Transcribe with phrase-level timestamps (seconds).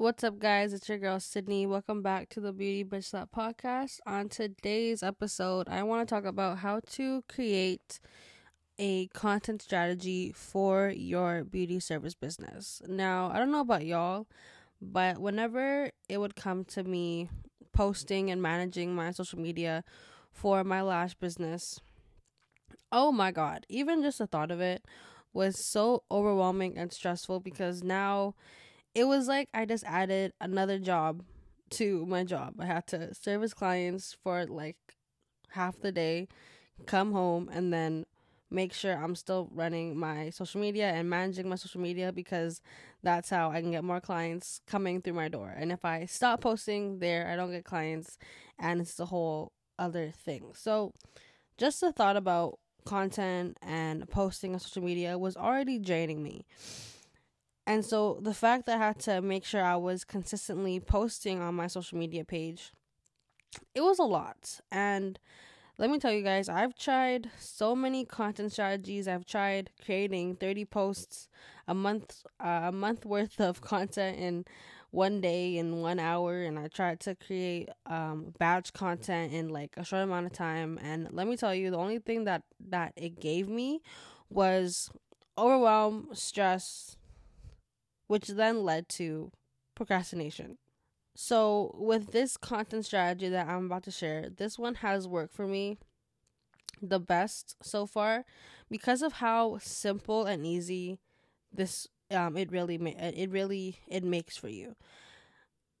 [0.00, 0.72] What's up, guys?
[0.72, 1.66] It's your girl Sydney.
[1.66, 3.98] Welcome back to the Beauty Bitch Slap podcast.
[4.06, 7.98] On today's episode, I want to talk about how to create
[8.78, 12.80] a content strategy for your beauty service business.
[12.86, 14.28] Now, I don't know about y'all,
[14.80, 17.28] but whenever it would come to me
[17.72, 19.82] posting and managing my social media
[20.30, 21.80] for my lash business,
[22.92, 24.84] oh my god, even just the thought of it
[25.32, 28.36] was so overwhelming and stressful because now
[28.94, 31.22] it was like I just added another job
[31.70, 32.54] to my job.
[32.58, 34.76] I had to service clients for like
[35.50, 36.28] half the day,
[36.86, 38.06] come home, and then
[38.50, 42.62] make sure I'm still running my social media and managing my social media because
[43.02, 45.54] that's how I can get more clients coming through my door.
[45.54, 48.16] And if I stop posting there, I don't get clients,
[48.58, 50.52] and it's the whole other thing.
[50.54, 50.92] So,
[51.58, 56.46] just the thought about content and posting on social media was already draining me.
[57.68, 61.54] And so the fact that I had to make sure I was consistently posting on
[61.54, 62.72] my social media page,
[63.74, 64.58] it was a lot.
[64.72, 65.18] And
[65.76, 69.06] let me tell you guys, I've tried so many content strategies.
[69.06, 71.28] I've tried creating 30 posts
[71.68, 74.46] a month uh, a month worth of content in
[74.90, 79.74] one day in 1 hour and I tried to create um batch content in like
[79.76, 82.94] a short amount of time and let me tell you the only thing that that
[82.96, 83.82] it gave me
[84.30, 84.90] was
[85.36, 86.96] overwhelm, stress,
[88.08, 89.30] which then led to
[89.74, 90.58] procrastination.
[91.14, 95.46] So, with this content strategy that I'm about to share, this one has worked for
[95.46, 95.78] me
[96.80, 98.24] the best so far
[98.70, 100.98] because of how simple and easy
[101.52, 104.76] this um it really ma- it really it makes for you.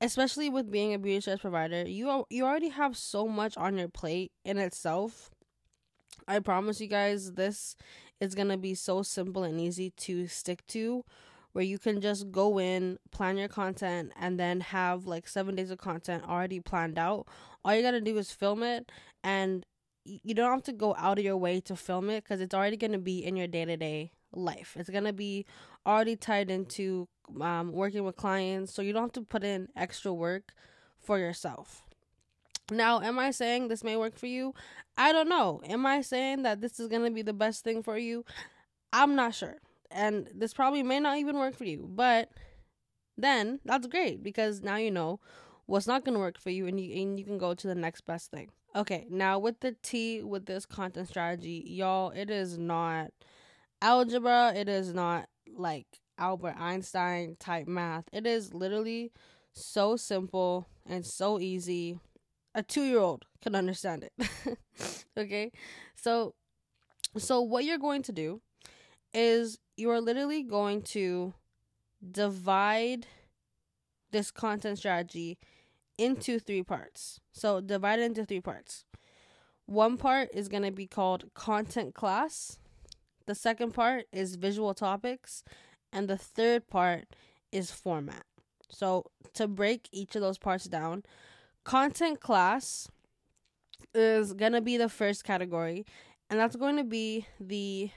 [0.00, 3.88] Especially with being a beauty service provider, you you already have so much on your
[3.88, 5.30] plate in itself.
[6.26, 7.74] I promise you guys this
[8.20, 11.04] is going to be so simple and easy to stick to
[11.58, 15.72] where you can just go in, plan your content, and then have like seven days
[15.72, 17.26] of content already planned out.
[17.64, 18.92] All you gotta do is film it,
[19.24, 19.66] and
[20.04, 22.76] you don't have to go out of your way to film it because it's already
[22.76, 24.76] gonna be in your day to day life.
[24.78, 25.46] It's gonna be
[25.84, 27.08] already tied into
[27.40, 30.52] um, working with clients, so you don't have to put in extra work
[31.00, 31.82] for yourself.
[32.70, 34.54] Now, am I saying this may work for you?
[34.96, 35.60] I don't know.
[35.68, 38.24] Am I saying that this is going to be the best thing for you?
[38.92, 39.56] I'm not sure
[39.90, 42.30] and this probably may not even work for you, but
[43.16, 45.20] then that's great because now you know
[45.66, 47.74] what's not going to work for you and you and you can go to the
[47.74, 48.50] next best thing.
[48.76, 53.10] Okay, now with the T with this content strategy, y'all, it is not
[53.80, 55.86] algebra, it is not like
[56.18, 58.04] Albert Einstein type math.
[58.12, 59.12] It is literally
[59.52, 61.98] so simple and so easy.
[62.54, 64.58] A 2-year-old can understand it.
[65.18, 65.52] okay?
[65.96, 66.34] So
[67.16, 68.40] so what you're going to do
[69.14, 71.34] is you are literally going to
[72.10, 73.06] divide
[74.10, 75.38] this content strategy
[75.96, 77.20] into three parts.
[77.32, 78.84] So divide it into three parts.
[79.66, 82.58] One part is going to be called content class.
[83.26, 85.42] The second part is visual topics.
[85.92, 87.08] And the third part
[87.52, 88.24] is format.
[88.70, 91.02] So to break each of those parts down,
[91.64, 92.88] content class
[93.94, 95.84] is going to be the first category.
[96.30, 97.90] And that's going to be the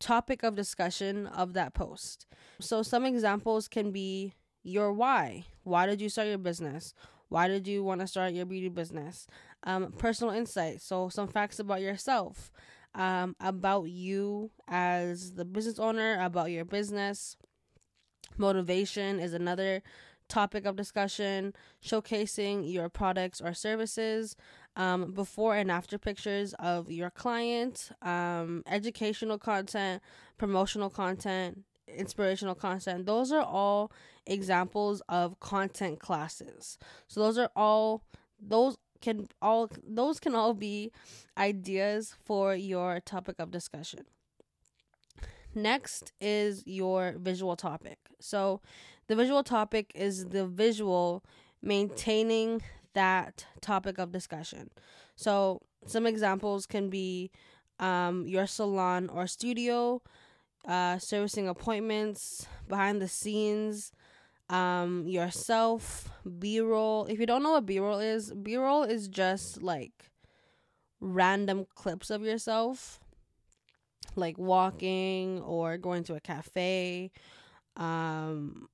[0.00, 2.26] topic of discussion of that post.
[2.60, 5.46] So, some examples can be your why.
[5.62, 6.94] Why did you start your business?
[7.28, 9.26] Why did you want to start your beauty business?
[9.64, 10.84] Um, personal insights.
[10.84, 12.50] So, some facts about yourself,
[12.94, 17.36] um, about you as the business owner, about your business.
[18.36, 19.82] Motivation is another
[20.28, 24.36] topic of discussion, showcasing your products or services,
[24.76, 30.02] um, before and after pictures of your client, um, educational content,
[30.38, 33.06] promotional content, inspirational content.
[33.06, 33.90] Those are all
[34.26, 36.78] examples of content classes.
[37.08, 38.02] So those are all
[38.40, 40.92] those can all those can all be
[41.36, 44.04] ideas for your topic of discussion.
[45.62, 47.98] Next is your visual topic.
[48.20, 48.60] So
[49.08, 51.24] the visual topic is the visual
[51.62, 52.62] maintaining
[52.94, 54.70] that topic of discussion.
[55.16, 57.30] So, some examples can be
[57.78, 60.02] um, your salon or studio,
[60.66, 63.92] uh, servicing appointments, behind the scenes,
[64.50, 67.06] um, yourself, B roll.
[67.06, 70.10] If you don't know what B roll is, B roll is just like
[71.00, 73.00] random clips of yourself,
[74.18, 77.10] like walking or going to a cafe,
[77.76, 78.68] um,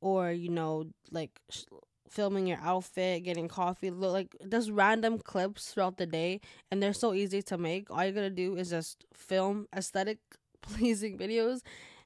[0.00, 1.64] or you know, like sh-
[2.08, 6.92] filming your outfit, getting coffee, look like just random clips throughout the day, and they're
[6.92, 7.90] so easy to make.
[7.90, 10.18] All you gotta do is just film aesthetic
[10.62, 11.60] pleasing videos,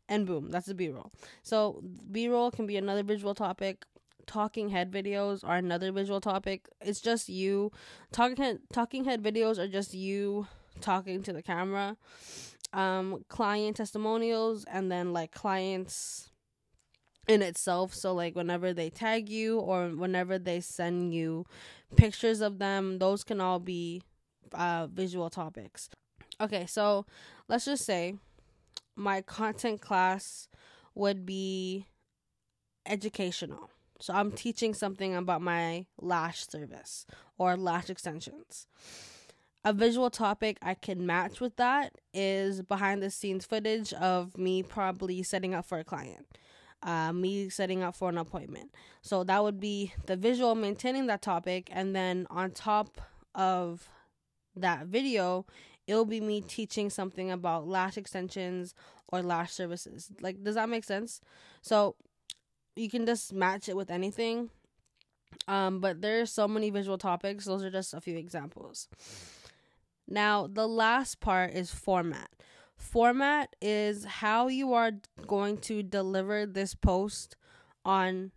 [0.09, 1.11] and boom, that's the B roll.
[1.43, 3.85] So B roll can be another visual topic.
[4.27, 6.67] talking head videos are another visual topic.
[6.81, 7.73] It's just you
[8.13, 10.47] talking head, talking head videos are just you
[10.81, 11.97] talking to the camera.
[12.75, 16.31] Um client testimonials and then like clients
[17.27, 17.95] in itself.
[17.95, 21.47] So like whenever they tag you or whenever they send you
[21.97, 24.03] pictures of them, those can all be
[24.53, 25.89] uh visual topics.
[26.41, 27.07] Okay, so
[27.49, 28.17] let's just say
[28.97, 30.49] my content class
[30.95, 31.87] would be
[32.87, 33.71] educational.
[34.01, 37.07] So I'm teaching something about my lash service
[37.39, 38.67] or lash extensions.
[39.67, 44.63] A visual topic I can match with that is behind the scenes footage of me
[44.63, 46.27] probably setting up for a client,
[46.83, 48.75] uh, me setting up for an appointment.
[49.01, 53.01] So that would be the visual maintaining that topic, and then on top
[53.35, 53.89] of
[54.55, 55.47] that video,
[55.87, 58.75] it'll be me teaching something about lash extensions
[59.09, 60.11] or lash services.
[60.21, 61.23] Like, does that make sense?
[61.63, 61.97] So
[62.77, 64.51] you can just match it with anything.
[65.49, 67.47] Um, but there's so many visual topics.
[67.47, 68.89] Those are just a few examples.
[70.09, 72.31] Now, the last part is format.
[72.77, 74.93] Format is how you are
[75.27, 77.37] going to deliver this post
[77.85, 78.33] on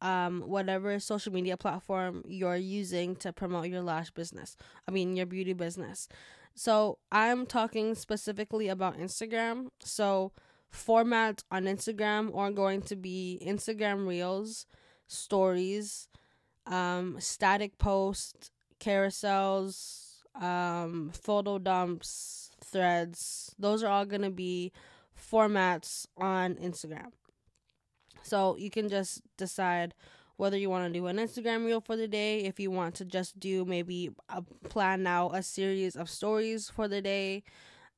[0.00, 4.56] um, whatever social media platform you're using to promote your lash business.
[4.88, 6.08] I mean, your beauty business.
[6.54, 9.68] So, I'm talking specifically about Instagram.
[9.80, 10.32] So,
[10.72, 14.66] formats on Instagram are going to be Instagram Reels,
[15.06, 16.08] stories,
[16.66, 18.50] um, static posts,
[18.80, 20.03] carousels,
[20.40, 23.54] um, photo dumps, threads.
[23.58, 24.72] Those are all going to be
[25.18, 27.12] formats on Instagram.
[28.22, 29.94] So you can just decide
[30.36, 33.04] whether you want to do an Instagram reel for the day, if you want to
[33.04, 37.44] just do maybe a plan now a series of stories for the day,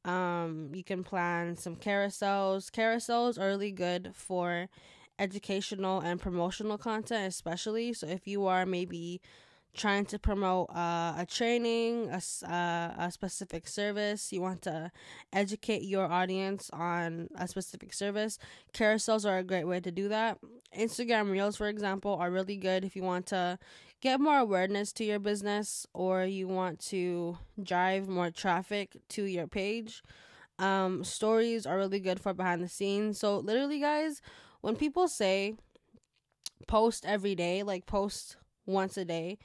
[0.05, 2.71] um, you can plan some carousels.
[2.71, 4.69] Carousels are really good for
[5.19, 7.94] educational and promotional content, especially.
[7.94, 9.23] So if you are maybe
[9.76, 12.20] trying to promote uh, a training, a,
[12.50, 14.90] uh, a specific service, you want to
[15.32, 18.38] educate your audience on a specific service,
[18.73, 20.38] carousels are a great way to do that.
[20.76, 23.58] Instagram Reels, for example, are really good if you want to
[24.00, 29.46] get more awareness to your business or you want to drive more traffic to your
[29.46, 30.02] page.
[30.58, 33.19] Um, stories are really good for behind the scenes.
[33.19, 34.23] So, literally, guys,
[34.62, 35.55] when people say
[36.67, 38.37] post every day, like post
[38.67, 39.39] once a day,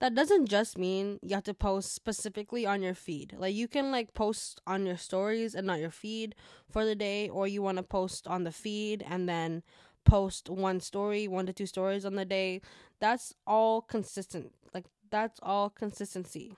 [0.00, 3.34] that doesn't just mean you have to post specifically on your feed.
[3.36, 6.34] Like you can like post on your stories and not your feed
[6.70, 9.62] for the day or you want to post on the feed and then
[10.04, 12.60] post one story, one to two stories on the day.
[13.00, 14.52] That's all consistent.
[14.72, 16.54] Like that's all consistency.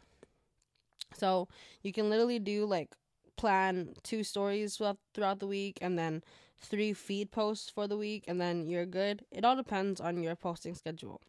[1.15, 1.49] So,
[1.83, 2.97] you can literally do like
[3.37, 6.23] plan two stories throughout the week and then
[6.59, 9.25] three feed posts for the week and then you're good.
[9.31, 11.21] It all depends on your posting schedule.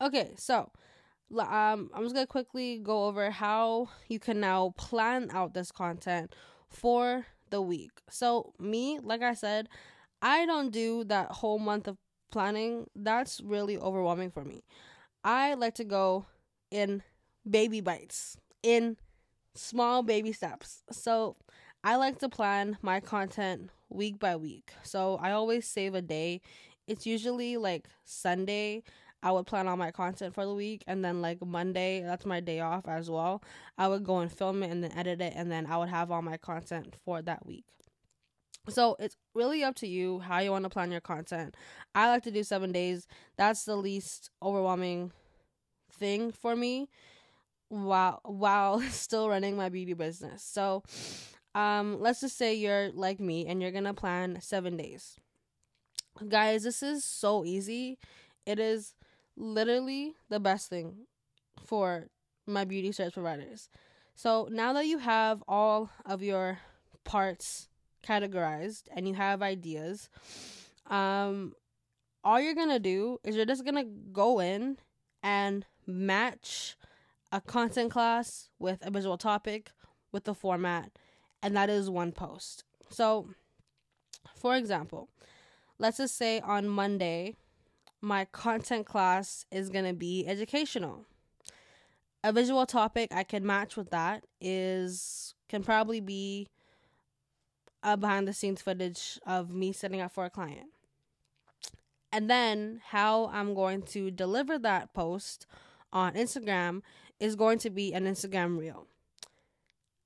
[0.00, 0.70] Okay, so
[1.38, 6.34] um, I'm just gonna quickly go over how you can now plan out this content
[6.68, 7.92] for the week.
[8.10, 9.68] So me, like I said,
[10.22, 11.98] I don't do that whole month of
[12.30, 12.86] planning.
[12.96, 14.64] That's really overwhelming for me.
[15.24, 16.26] I like to go
[16.70, 17.02] in
[17.48, 18.96] baby bites, in
[19.54, 20.82] small baby steps.
[20.90, 21.36] So
[21.84, 24.72] I like to plan my content week by week.
[24.82, 26.40] So I always save a day.
[26.86, 28.82] It's usually like Sunday.
[29.22, 32.40] I would plan all my content for the week and then like Monday, that's my
[32.40, 33.42] day off as well.
[33.76, 36.10] I would go and film it and then edit it and then I would have
[36.10, 37.64] all my content for that week.
[38.68, 41.56] So it's really up to you how you want to plan your content.
[41.94, 43.06] I like to do 7 days.
[43.36, 45.12] That's the least overwhelming
[45.92, 46.88] thing for me
[47.68, 50.42] while while still running my beauty business.
[50.42, 50.84] So
[51.54, 55.16] um let's just say you're like me and you're to plan 7 days.
[56.28, 57.98] Guys, this is so easy.
[58.44, 58.94] It is
[59.38, 61.06] literally the best thing
[61.64, 62.08] for
[62.46, 63.68] my beauty service providers.
[64.14, 66.58] So now that you have all of your
[67.04, 67.68] parts
[68.02, 70.08] categorized and you have ideas,
[70.88, 71.54] um,
[72.24, 74.78] all you're gonna do is you're just gonna go in
[75.22, 76.76] and match
[77.30, 79.70] a content class with a visual topic
[80.12, 80.90] with the format,
[81.42, 82.64] and that is one post.
[82.90, 83.28] So,
[84.34, 85.08] for example,
[85.78, 87.36] let's just say on Monday
[88.00, 91.04] my content class is going to be educational.
[92.24, 96.48] A visual topic I can match with that is can probably be
[97.82, 100.68] a behind the scenes footage of me setting up for a client.
[102.12, 105.46] And then how I'm going to deliver that post
[105.92, 106.82] on Instagram
[107.20, 108.86] is going to be an Instagram reel.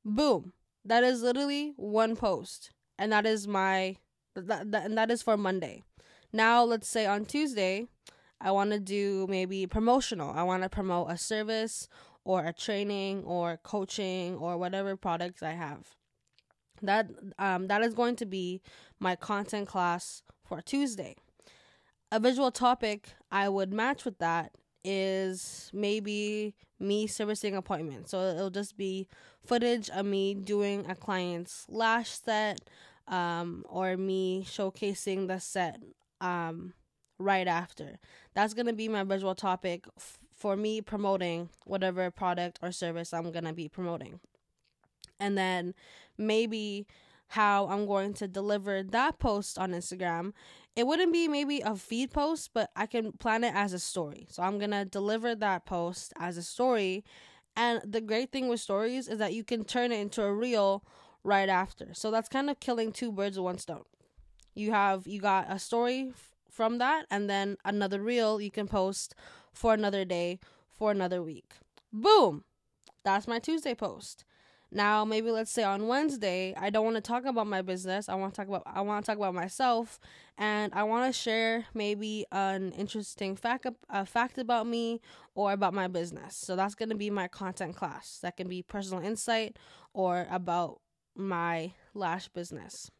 [0.04, 0.52] Boom.
[0.84, 2.70] That is literally one post.
[2.98, 3.96] And that is my
[4.34, 5.82] that, that and that is for Monday.
[6.32, 7.86] Now, let's say on Tuesday,
[8.40, 10.32] I want to do maybe promotional.
[10.34, 11.88] I want to promote a service
[12.24, 15.88] or a training or coaching or whatever products I have.
[16.80, 17.08] That
[17.38, 18.60] um that is going to be
[18.98, 21.14] my content class for Tuesday.
[22.10, 24.52] A visual topic I would match with that
[24.84, 28.10] is maybe me servicing appointments.
[28.10, 29.06] So it'll just be
[29.44, 32.60] footage of me doing a client's lash set
[33.06, 35.80] um, or me showcasing the set
[36.22, 36.72] um,
[37.18, 37.98] right after.
[38.34, 43.12] That's going to be my visual topic f- for me promoting whatever product or service
[43.12, 44.20] I'm going to be promoting.
[45.20, 45.74] And then
[46.16, 46.86] maybe
[47.28, 50.32] how I'm going to deliver that post on Instagram.
[50.76, 54.26] It wouldn't be maybe a feed post, but I can plan it as a story.
[54.30, 57.04] So I'm going to deliver that post as a story.
[57.56, 60.84] And the great thing with stories is that you can turn it into a reel
[61.24, 61.94] right after.
[61.94, 63.84] So that's kind of killing two birds with one stone.
[64.54, 68.66] You have you got a story f- from that and then another reel you can
[68.68, 69.14] post
[69.52, 70.38] for another day
[70.70, 71.54] for another week.
[71.92, 72.44] Boom.
[73.04, 74.24] That's my Tuesday post.
[74.74, 78.08] Now, maybe let's say on Wednesday, I don't want to talk about my business.
[78.08, 80.00] I want to talk about I want to talk about myself,
[80.38, 85.02] and I want to share maybe an interesting fact a fact about me
[85.34, 86.36] or about my business.
[86.36, 88.18] So that's going to be my content class.
[88.22, 89.58] That can be personal insight
[89.92, 90.80] or about
[91.14, 92.90] my lash business.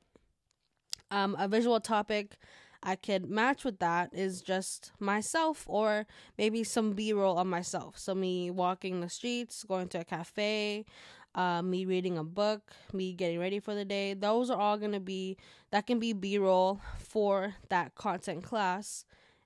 [1.12, 2.38] Um, a visual topic
[2.82, 7.98] I could match with that is just myself or maybe some B roll of myself.
[7.98, 10.86] So, me walking the streets, going to a cafe,
[11.34, 14.14] uh, me reading a book, me getting ready for the day.
[14.14, 15.36] Those are all going to be,
[15.70, 19.04] that can be B roll for that content class.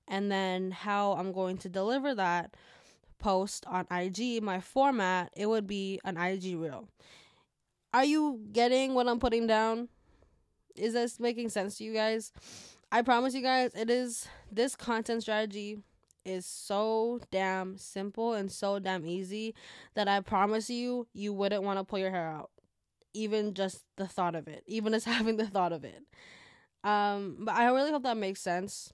[0.08, 2.54] And then how I'm going to deliver that
[3.18, 6.88] post on IG, my format, it would be an IG reel.
[7.92, 9.88] Are you getting what I'm putting down?
[10.78, 12.32] Is this making sense to you guys?
[12.92, 15.78] I promise you guys, it is this content strategy
[16.24, 19.54] is so damn simple and so damn easy
[19.94, 22.50] that I promise you, you wouldn't want to pull your hair out.
[23.14, 26.02] Even just the thought of it, even just having the thought of it.
[26.84, 28.92] Um, but I really hope that makes sense.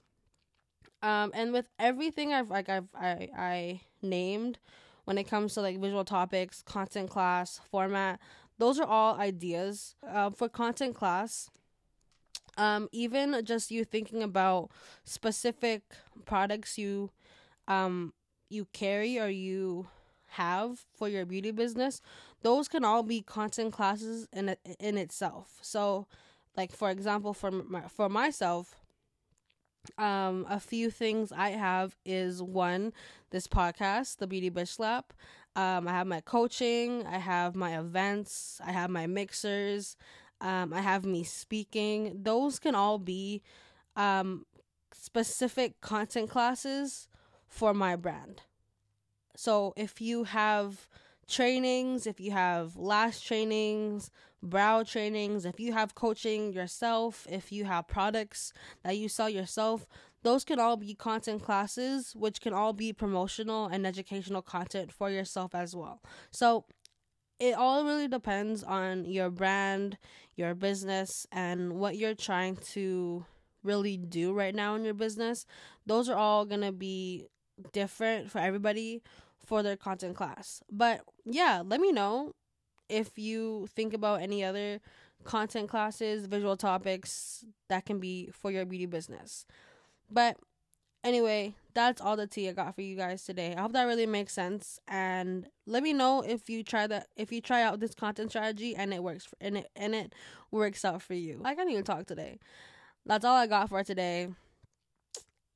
[1.01, 4.57] Um, and with everything I've like I've I I named
[5.03, 8.19] when it comes to like visual topics, content class, format,
[8.57, 11.49] those are all ideas uh, for content class
[12.57, 14.69] um even just you thinking about
[15.03, 15.81] specific
[16.25, 17.09] products you
[17.67, 18.13] um
[18.49, 19.87] you carry or you
[20.29, 22.01] have for your beauty business
[22.41, 25.59] those can all be content classes in in itself.
[25.61, 26.07] So
[26.57, 28.75] like for example for my, for myself
[29.97, 32.93] um a few things i have is one
[33.31, 35.13] this podcast the beauty bitch slap.
[35.55, 39.95] Um, I have my coaching, I have my events, I have my mixers,
[40.43, 42.19] um, I have me speaking.
[42.21, 43.41] Those can all be
[43.95, 44.45] um,
[44.91, 47.07] specific content classes
[47.47, 48.41] for my brand.
[49.35, 50.87] So if you have
[51.27, 54.11] trainings, if you have lash trainings,
[54.43, 58.51] brow trainings, if you have coaching yourself, if you have products
[58.83, 59.87] that you sell yourself,
[60.23, 65.09] those can all be content classes, which can all be promotional and educational content for
[65.09, 66.01] yourself as well.
[66.31, 66.65] So
[67.39, 69.97] it all really depends on your brand,
[70.35, 73.25] your business, and what you're trying to
[73.63, 75.45] really do right now in your business.
[75.85, 77.27] Those are all going to be
[77.71, 79.01] different for everybody
[79.45, 80.61] for their content class.
[80.71, 82.33] But yeah, let me know
[82.89, 84.79] if you think about any other
[85.23, 89.45] content classes, visual topics that can be for your beauty business.
[90.11, 90.37] But
[91.03, 93.55] anyway, that's all the tea I got for you guys today.
[93.55, 97.31] I hope that really makes sense and let me know if you try that if
[97.31, 100.13] you try out this content strategy and it works for, and it and it
[100.51, 101.41] works out for you.
[101.43, 102.39] I can't even talk today.
[103.05, 104.29] That's all I got for today.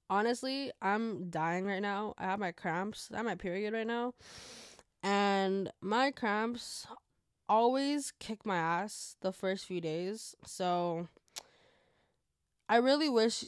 [0.10, 2.14] Honestly, I'm dying right now.
[2.18, 3.10] I have my cramps.
[3.14, 4.14] I have my period right now.
[5.04, 6.88] And my cramps
[7.50, 10.36] always kick my ass the first few days.
[10.46, 11.08] So
[12.70, 13.46] I really wish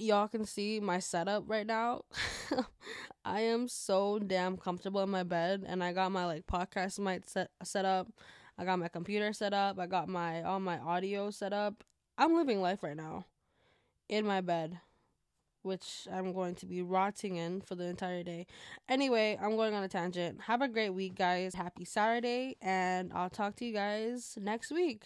[0.00, 2.02] y'all can see my setup right now.
[3.24, 7.24] I am so damn comfortable in my bed and I got my like podcast mic
[7.26, 8.08] set set up.
[8.58, 9.78] I got my computer set up.
[9.78, 11.84] I got my all my audio set up.
[12.18, 13.26] I'm living life right now
[14.08, 14.80] in my bed,
[15.62, 18.46] which I'm going to be rotting in for the entire day.
[18.88, 20.42] Anyway, I'm going on a tangent.
[20.42, 21.54] Have a great week, guys.
[21.54, 25.04] Happy Saturday, and I'll talk to you guys next week.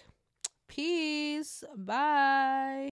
[0.66, 1.62] Peace.
[1.76, 2.82] Bye.